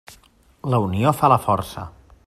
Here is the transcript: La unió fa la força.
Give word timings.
La 0.73 0.79
unió 0.87 1.13
fa 1.19 1.31
la 1.35 1.39
força. 1.47 1.87